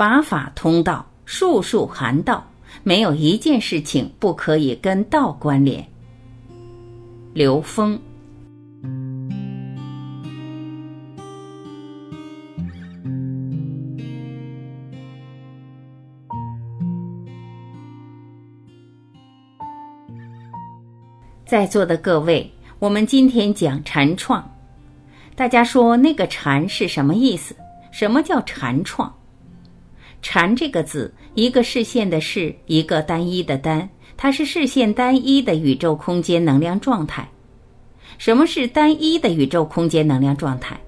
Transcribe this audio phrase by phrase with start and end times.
[0.00, 2.42] 法法通道，术术含道，
[2.82, 5.86] 没有一件事情不可以跟道关联。
[7.34, 8.00] 刘峰。
[21.44, 24.42] 在座的各位，我们今天讲禅创。
[25.36, 27.54] 大家说那个禅是什么意思？
[27.90, 29.14] 什么叫禅创？
[30.22, 37.28] 禅这个字，一个视线的视，一个单一的单，它是视线单一的宇宙空间能量状态。
[38.18, 40.78] 什么是单一的宇宙空间能量状态？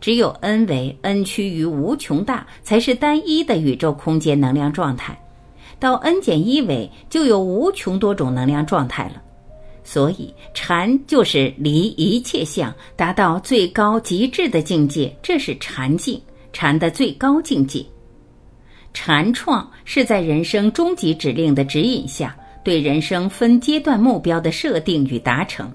[0.00, 5.18] 只有 n 为 n 趋于无穷大，才是单一的宇宙空间能量状态。
[5.78, 9.22] 到 n 减一维，就有无穷多种能量状态了。
[9.84, 16.20] 所以，禅就是离一切相，达到最高极致的境界，这是禅境，
[16.52, 17.84] 禅的最高境界。
[19.00, 25.72] 禅创是在人生终极指令的指引下，对人生分阶段目标的设定与达成。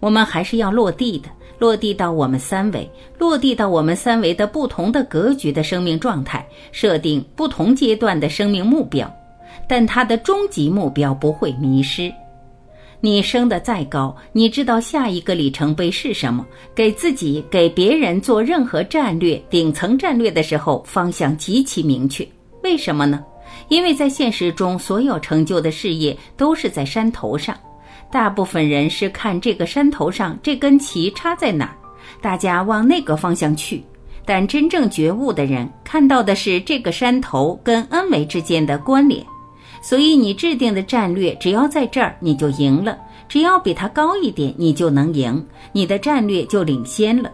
[0.00, 1.28] 我们还是要落地的，
[1.60, 9.08] 落地到我们三维，落地到我们三维的不同的格局的生命状态，设定不同阶段的生命目标，
[9.68, 12.12] 但它的终极目标不会迷失。
[13.04, 16.46] 你升得再高，你知道下一个里程碑是什么？
[16.72, 22.24] 给自己、给别人做任何战略、顶层战略的时候，方向极其明确。
[22.62, 23.20] 为什么呢？
[23.66, 27.58] 因为在现实中，所有成就的事业都是在山头上，
[28.08, 31.76] 大部分人是看这个山头上这根旗插在哪儿，
[32.20, 33.82] 大家往那个方向去。
[34.24, 39.26] 但真正觉悟的人看到的是这个山头跟 N 维之间的关联。
[39.82, 42.96] 所以，你制定的战略只要在这儿，你就赢了；
[43.28, 47.30] 只要比它高一点，你就能赢，你的战略就领先了。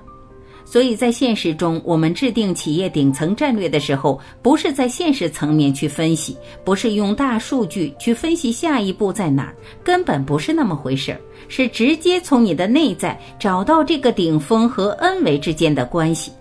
[0.65, 9.55] 所以在现实中，我们制定企业顶层战略的时候，不是在现实层面去分析，不是用大数据去分析下一步在哪儿，
[9.85, 16.33] 根本不是那么回事儿，是直接从你的内在找到这个顶峰和 N 维之间的关系。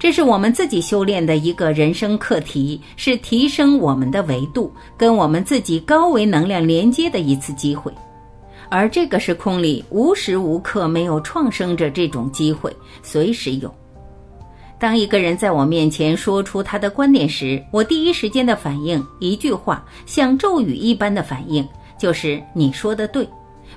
[0.00, 7.92] 这是我们自己修炼的一个人生课题，是提升我们的维度，跟我们自己高维能量连接的一次机会。
[8.70, 13.70] 而这个时空里无时无刻没有创生着这种机会，随时有。
[14.78, 21.62] 当一个人在我面前说出他的观点时，我第一时间的反应，一句话，像咒语一般的反应，
[21.98, 23.28] 就是你说的对。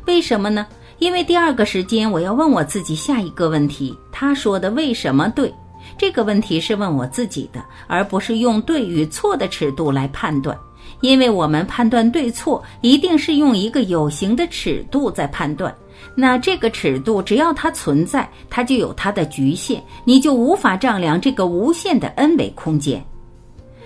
[0.07, 0.65] 为什么呢？
[0.99, 5.53] 因为第二个时间，我要问我自己下一个问题：他说的为什么对？
[5.97, 10.57] 这个问题是问我自己的，而不是用对与错的尺度来判断，
[11.01, 15.73] 因为我们判断对错，一定是用一个有形的尺度在判断。
[16.15, 23.03] 那这个尺度只要它存在，它就有它的局限，你就无法丈量这个无限的 n 维空间。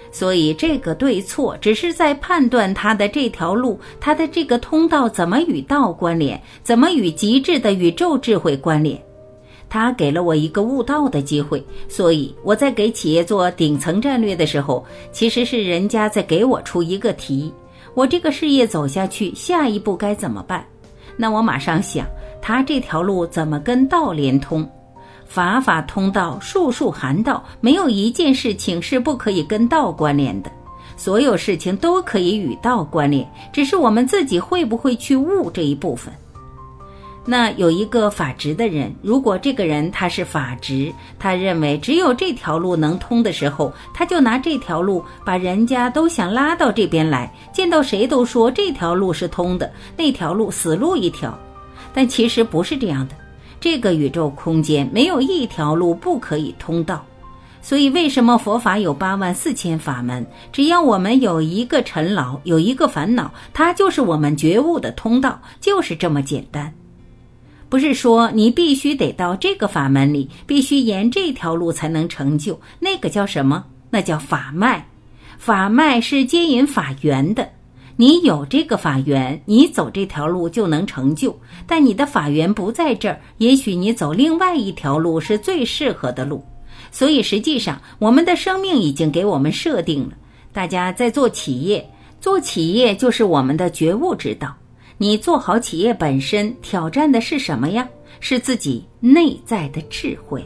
[0.09, 8.99] 所以，这个对错只是在判断它的这条路，它的这个通道怎么与道关联，怎么与极致的宇宙智慧关联。
[9.69, 17.51] 他给了我一个悟道的机会，所以我在给企业做顶层战略的时候，其实是人家在给我出一个题：
[17.93, 20.65] 我这个事业走下去，下一步该怎么办？
[21.17, 22.05] 那我马上想，
[22.41, 24.67] 他这条路怎么跟道连通？
[25.25, 30.49] 法法通道，术术含道，没有一件事情是不可以跟道关联的，
[30.95, 36.13] 所有事情都可以与道关联，只是我们自己会不会去悟这一部分。
[37.29, 40.89] 那有一个法执的人，如果这个人他是法执，
[41.19, 51.37] 他认为只有这条路能通的时候，他就拿这条路把人家都想拉到这边来，见到谁都说这条路是通的，那条路死路一条。
[51.93, 53.15] 但其实不是这样的，
[53.59, 57.03] 这个宇宙空间没有一条路不可以通道。
[57.61, 60.25] 所以为什么佛法有八万四千法门？
[60.53, 66.73] 只要我们有一个尘劳，有一个烦恼，它就是我们觉悟的通道，就是这么简单。
[67.69, 72.59] 不是说你必须得到这个法门里，必须沿这条路才能成就。
[72.79, 73.65] 那个叫什么？
[73.89, 74.87] 那叫法脉。
[75.37, 77.49] 法脉是接引法缘的。
[77.99, 81.37] 你有这个法缘，你走这条路就能成就。
[81.65, 86.43] 但你的法缘不在这儿，也许你走另外一条路是最适合的路。
[86.91, 90.11] 所以实际上，我们的生命已经给我们设定了。
[90.53, 91.87] 大家在做企业，
[92.21, 94.55] 做企业就是我们的觉悟之道。
[94.99, 97.87] 你做好企业本身，挑战的是什么呀？
[98.19, 100.43] 是自己内在的智慧。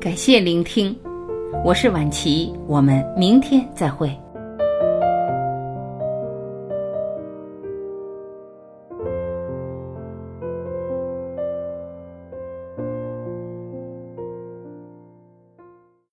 [0.00, 0.96] 感谢聆听，
[1.62, 4.10] 我是晚琪，我们明天再会。